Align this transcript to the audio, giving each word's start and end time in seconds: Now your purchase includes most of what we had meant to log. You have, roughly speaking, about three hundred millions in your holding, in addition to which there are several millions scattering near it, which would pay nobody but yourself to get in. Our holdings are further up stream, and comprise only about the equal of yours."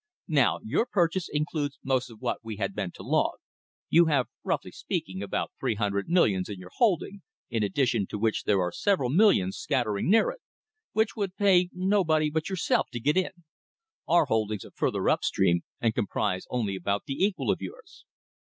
Now 0.33 0.57
your 0.63 0.87
purchase 0.87 1.29
includes 1.31 1.77
most 1.83 2.09
of 2.09 2.19
what 2.21 2.39
we 2.43 2.55
had 2.57 2.75
meant 2.75 2.95
to 2.95 3.03
log. 3.03 3.35
You 3.87 4.05
have, 4.07 4.29
roughly 4.43 4.71
speaking, 4.71 5.21
about 5.21 5.51
three 5.59 5.75
hundred 5.75 6.09
millions 6.09 6.49
in 6.49 6.57
your 6.57 6.71
holding, 6.77 7.21
in 7.51 7.61
addition 7.61 8.07
to 8.07 8.17
which 8.17 8.45
there 8.45 8.59
are 8.61 8.71
several 8.71 9.11
millions 9.11 9.57
scattering 9.57 10.09
near 10.09 10.31
it, 10.31 10.41
which 10.93 11.15
would 11.15 11.35
pay 11.37 11.69
nobody 11.71 12.31
but 12.31 12.49
yourself 12.49 12.87
to 12.93 12.99
get 12.99 13.15
in. 13.15 13.43
Our 14.07 14.25
holdings 14.25 14.65
are 14.65 14.71
further 14.73 15.07
up 15.07 15.23
stream, 15.23 15.61
and 15.79 15.93
comprise 15.93 16.47
only 16.49 16.75
about 16.75 17.03
the 17.05 17.23
equal 17.23 17.51
of 17.51 17.61
yours." 17.61 18.03